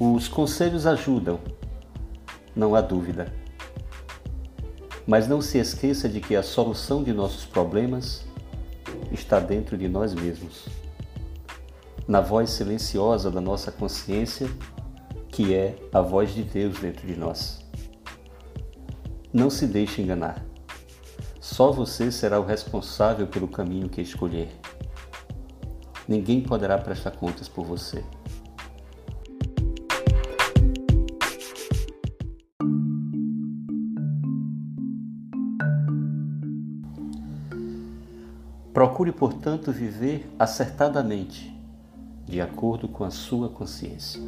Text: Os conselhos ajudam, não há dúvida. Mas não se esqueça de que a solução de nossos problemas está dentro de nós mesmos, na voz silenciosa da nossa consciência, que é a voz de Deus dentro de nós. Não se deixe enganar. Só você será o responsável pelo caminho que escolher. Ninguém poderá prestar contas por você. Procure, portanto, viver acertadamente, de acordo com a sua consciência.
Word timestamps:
Os 0.00 0.28
conselhos 0.28 0.86
ajudam, 0.86 1.40
não 2.54 2.76
há 2.76 2.80
dúvida. 2.80 3.32
Mas 5.04 5.26
não 5.26 5.42
se 5.42 5.58
esqueça 5.58 6.08
de 6.08 6.20
que 6.20 6.36
a 6.36 6.42
solução 6.42 7.02
de 7.02 7.12
nossos 7.12 7.44
problemas 7.44 8.24
está 9.10 9.40
dentro 9.40 9.76
de 9.76 9.88
nós 9.88 10.14
mesmos, 10.14 10.68
na 12.06 12.20
voz 12.20 12.50
silenciosa 12.50 13.28
da 13.28 13.40
nossa 13.40 13.72
consciência, 13.72 14.48
que 15.30 15.52
é 15.52 15.74
a 15.92 16.00
voz 16.00 16.32
de 16.32 16.44
Deus 16.44 16.78
dentro 16.78 17.04
de 17.04 17.16
nós. 17.16 17.58
Não 19.32 19.50
se 19.50 19.66
deixe 19.66 20.00
enganar. 20.00 20.46
Só 21.40 21.72
você 21.72 22.12
será 22.12 22.38
o 22.38 22.44
responsável 22.44 23.26
pelo 23.26 23.48
caminho 23.48 23.88
que 23.88 24.00
escolher. 24.00 24.48
Ninguém 26.06 26.40
poderá 26.40 26.78
prestar 26.78 27.10
contas 27.10 27.48
por 27.48 27.64
você. 27.64 28.04
Procure, 38.78 39.10
portanto, 39.10 39.72
viver 39.72 40.32
acertadamente, 40.38 41.52
de 42.24 42.40
acordo 42.40 42.86
com 42.86 43.02
a 43.02 43.10
sua 43.10 43.48
consciência. 43.48 44.22